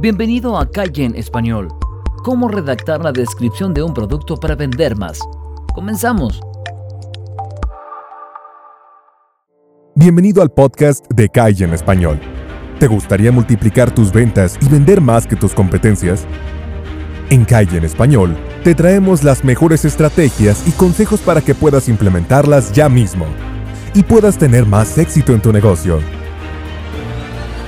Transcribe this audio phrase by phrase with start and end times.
[0.00, 1.66] Bienvenido a Calle en Español.
[2.22, 5.18] ¿Cómo redactar la descripción de un producto para vender más?
[5.74, 6.40] Comenzamos.
[9.96, 12.20] Bienvenido al podcast de Calle en Español.
[12.78, 16.28] ¿Te gustaría multiplicar tus ventas y vender más que tus competencias?
[17.30, 22.72] En Calle en Español te traemos las mejores estrategias y consejos para que puedas implementarlas
[22.72, 23.26] ya mismo
[23.94, 25.98] y puedas tener más éxito en tu negocio.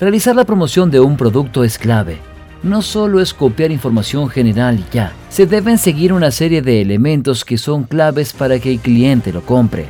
[0.00, 2.18] Realizar la promoción de un producto es clave.
[2.64, 7.44] No solo es copiar información general y ya, se deben seguir una serie de elementos
[7.44, 9.86] que son claves para que el cliente lo compre.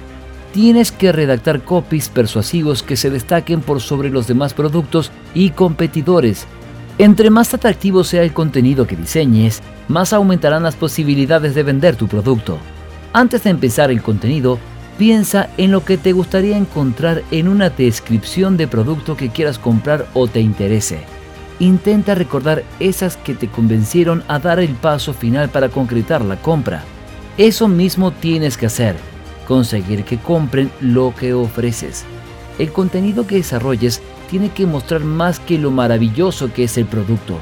[0.53, 6.47] Tienes que redactar copies persuasivos que se destaquen por sobre los demás productos y competidores.
[6.99, 12.09] Entre más atractivo sea el contenido que diseñes, más aumentarán las posibilidades de vender tu
[12.09, 12.59] producto.
[13.15, 14.59] Antes de empezar el contenido,
[14.99, 20.07] Piensa en lo que te gustaría encontrar en una descripción de producto que quieras comprar
[20.15, 21.01] o te interese.
[21.59, 26.85] Intenta recordar esas que te convencieron a dar el paso final para concretar la compra.
[27.39, 28.95] Eso mismo tienes que hacer,
[29.49, 32.05] conseguir que compren lo que ofreces.
[32.61, 34.01] El contenido que desarrolles
[34.31, 37.39] tiene que mostrar más que lo maravilloso que es el producto.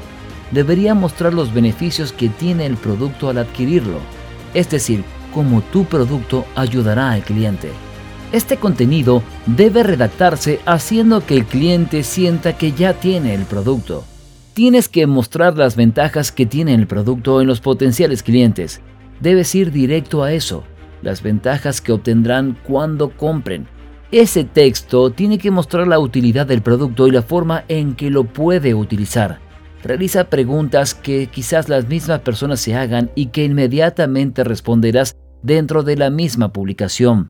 [0.49, 3.99] Debería mostrar los beneficios que tiene el producto al adquirirlo.
[4.55, 7.69] Es decir, cómo tu producto ayudará al cliente.
[8.31, 14.03] Este contenido debe redactarse haciendo que el cliente sienta que ya tiene el producto.
[14.53, 18.81] Tienes que mostrar las ventajas que tiene el producto en los potenciales clientes.
[19.19, 20.63] Debes ir directo a eso,
[21.01, 23.67] las ventajas que obtendrán cuando compren.
[24.11, 28.25] Ese texto tiene que mostrar la utilidad del producto y la forma en que lo
[28.25, 29.39] puede utilizar.
[29.83, 35.97] Realiza preguntas que quizás las mismas personas se hagan y que inmediatamente responderás dentro de
[35.97, 37.29] la misma publicación.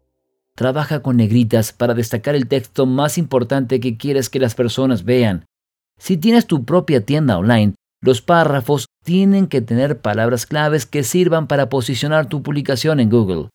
[0.55, 5.45] Trabaja con negritas para destacar el texto más importante que quieres que las personas vean.
[5.99, 11.47] Si tienes tu propia tienda online, los párrafos tienen que tener palabras claves que sirvan
[11.47, 13.49] para posicionar tu publicación en Google.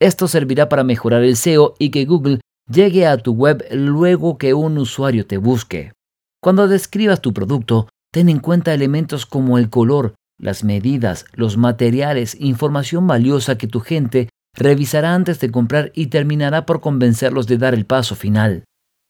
[0.00, 4.54] Esto servirá para mejorar el SEO y que Google llegue a tu web luego que
[4.54, 5.92] un usuario te busque.
[6.40, 12.36] Cuando describas tu producto, ten en cuenta elementos como el color, las medidas, los materiales,
[12.38, 17.74] información valiosa que tu gente revisará antes de comprar y terminará por convencerlos de dar
[17.74, 18.64] el paso final.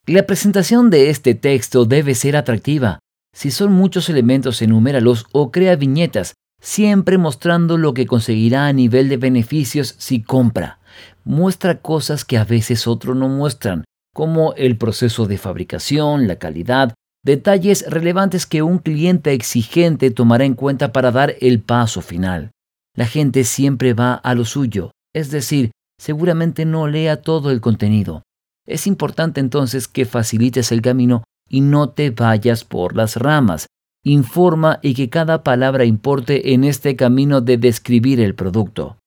[0.06, 2.98] La presentación de este texto debe ser atractiva.
[3.34, 9.08] Si son muchos elementos, enuméralos o crea viñetas, siempre mostrando lo que conseguirá a nivel
[9.08, 10.78] de beneficios si compra.
[11.24, 13.84] Muestra cosas que a veces otros no muestran,
[14.14, 20.54] como el proceso de fabricación, la calidad, detalles relevantes que un cliente exigente tomará en
[20.54, 22.50] cuenta para dar el paso final.
[22.94, 28.22] La gente siempre va a lo suyo, es decir, seguramente no lea todo el contenido.
[28.66, 33.66] Es importante entonces que facilites el camino y no te vayas por las ramas.
[34.04, 38.98] Informa y que cada palabra importe en este camino de describir el producto.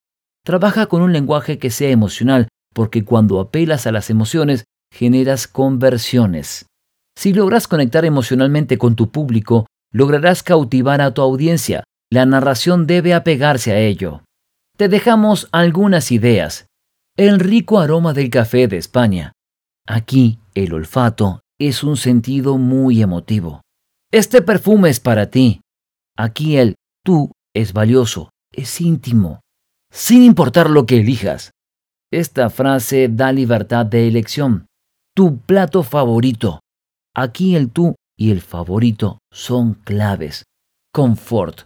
[0.43, 6.65] Trabaja con un lenguaje que sea emocional, porque cuando apelas a las emociones, generas conversiones.
[7.17, 11.83] Si logras conectar emocionalmente con tu público, lograrás cautivar a tu audiencia.
[12.11, 14.21] La narración debe apegarse a ello.
[14.77, 16.67] Te dejamos algunas ideas.
[17.17, 19.31] El rico aroma del café de España.
[19.87, 23.61] Aquí el olfato es un sentido muy emotivo.
[24.11, 25.61] Este perfume es para ti.
[26.15, 29.39] Aquí el tú es valioso, es íntimo,
[29.91, 31.49] sin importar lo que elijas.
[32.11, 34.67] Esta frase da libertad de elección.
[35.15, 36.59] Tu plato favorito.
[37.19, 40.43] Aquí el tú y el favorito son claves.
[40.93, 41.61] Confort.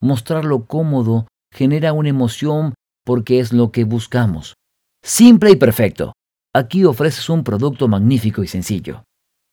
[0.00, 2.74] Mostrarlo cómodo genera una emoción
[3.04, 4.54] porque es lo que buscamos.
[5.02, 6.12] Simple y perfecto.
[6.54, 9.02] Aquí ofreces un producto magnífico y sencillo.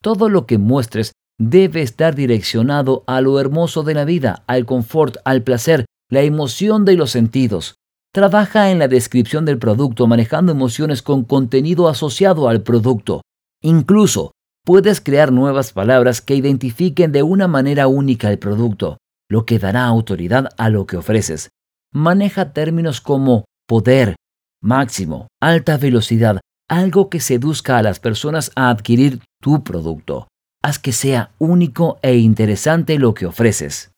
[0.00, 5.16] Todo lo que muestres debe estar direccionado a lo hermoso de la vida, al confort,
[5.24, 7.74] al placer, la emoción de los sentidos.
[8.14, 13.22] Trabaja en la descripción del producto manejando emociones con contenido asociado al producto.
[13.62, 14.30] Incluso
[14.64, 18.98] puedes crear nuevas palabras que identifiquen de una manera única el producto,
[19.28, 21.50] lo que dará autoridad a lo que ofreces.
[21.92, 24.16] Maneja términos como poder,
[24.62, 30.28] máximo, alta velocidad, algo que seduzca a las personas a adquirir tu producto.
[30.62, 33.90] Haz que sea único e interesante lo que ofreces.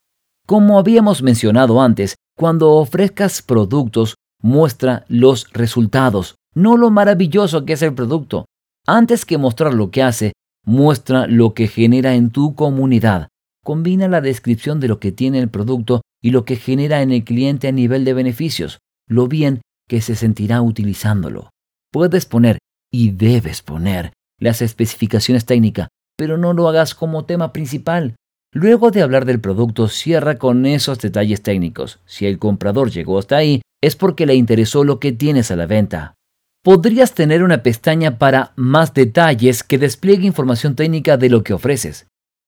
[0.47, 7.81] Como habíamos mencionado antes, cuando ofrezcas productos, muestra los resultados, no lo maravilloso que es
[7.81, 8.45] el producto.
[8.85, 10.33] Antes que mostrar lo que hace,
[10.65, 13.29] muestra lo que genera en tu comunidad.
[13.63, 17.23] Combina la descripción de lo que tiene el producto y lo que genera en el
[17.23, 21.49] cliente a nivel de beneficios, lo bien que se sentirá utilizándolo.
[21.91, 22.57] Puedes poner,
[22.91, 25.87] y debes poner, las especificaciones técnicas,
[26.17, 28.15] pero no lo hagas como tema principal.
[28.53, 31.99] Luego de hablar del producto, cierra con esos detalles técnicos.
[32.05, 35.65] Si el comprador llegó hasta ahí, es porque le interesó lo que tienes a la
[35.65, 36.15] venta.
[36.63, 42.07] Podrías tener una pestaña para más detalles que despliegue información técnica de lo que ofreces.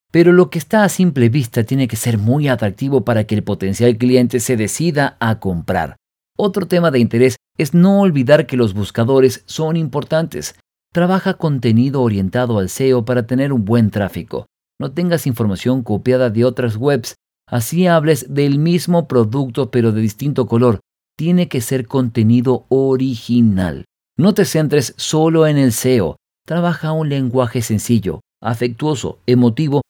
[0.09, 3.43] Pero lo que está a simple vista tiene que ser muy atractivo para que el
[3.43, 5.97] potencial cliente se decida a comprar.
[6.37, 10.55] Otro tema de interés es no olvidar que los buscadores son importantes.
[10.93, 14.45] Trabaja contenido orientado al SEO para tener un buen tráfico.
[14.79, 17.15] No tengas información copiada de otras webs,
[17.49, 20.79] así hables del mismo producto pero de distinto color.
[21.17, 23.83] Tiene que ser contenido original.
[24.17, 26.15] No te centres solo en el SEO.
[26.45, 29.81] Trabaja un lenguaje sencillo, afectuoso, emotivo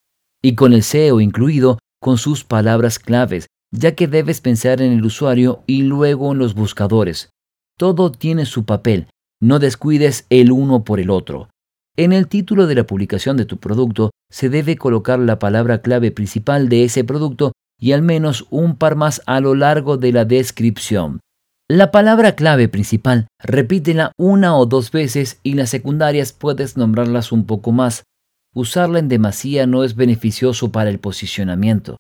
[0.42, 5.06] y con el SEO incluido con sus palabras claves, ya que debes pensar en el
[5.06, 7.30] usuario y luego en los buscadores.
[7.78, 9.08] Todo tiene su papel,
[9.42, 11.50] no descuides el uno por el otro.
[11.96, 16.12] En el título de la publicación de tu producto se debe colocar la palabra clave
[16.12, 20.26] principal de ese producto y al menos un par más a lo largo de la
[20.26, 21.20] descripción.
[21.68, 27.48] La palabra clave principal repítela una o dos veces y las secundarias puedes nombrarlas un
[27.48, 28.04] poco más.
[28.54, 31.98] Usarla en demasía no es beneficioso para el posicionamiento.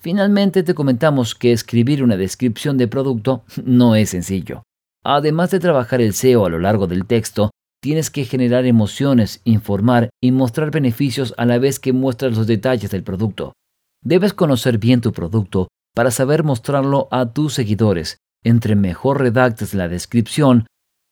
[0.00, 4.62] Finalmente te comentamos que escribir una descripción de producto no es sencillo.
[5.02, 7.50] Además de trabajar el SEO a lo largo del texto,
[7.82, 12.92] tienes que generar emociones, informar y mostrar beneficios a la vez que muestras los detalles
[12.92, 13.52] del producto.
[14.00, 19.88] Debes conocer bien tu producto para saber mostrarlo a tus seguidores entre mejor redactes la
[19.88, 20.66] descripción,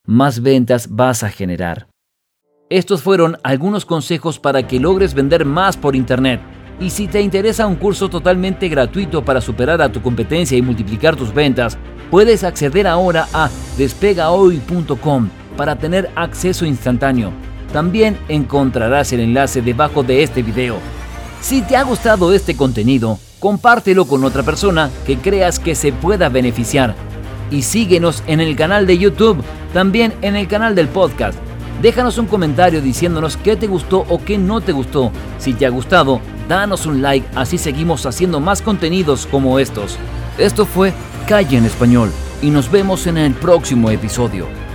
[0.06, 1.88] más ventas vas a generar.
[2.70, 6.40] Estos fueron algunos consejos para que logres vender más por Internet.
[6.81, 11.17] Y si te interesa un curso totalmente gratuito para superar a tu competencia y multiplicar
[11.17, 11.78] tus ventas,
[12.11, 17.32] puedes acceder ahora a despegahoy.com para tener acceso instantáneo.
[17.72, 20.76] También encontrarás el enlace debajo de este video.
[21.40, 26.29] Si te ha gustado este contenido, compártelo con otra persona que creas que se pueda
[26.29, 26.94] beneficiar
[27.50, 31.38] y síguenos en el canal de YouTube, también en el canal del podcast.
[31.82, 35.12] Déjanos un comentario diciéndonos qué te gustó o qué no te gustó.
[35.38, 39.98] Si te ha gustado, danos un like, así seguimos haciendo más contenidos como estos.
[40.38, 40.93] Esto fue
[41.28, 42.10] Calle en Español
[42.43, 44.65] y nos vemos en el próximo episodio.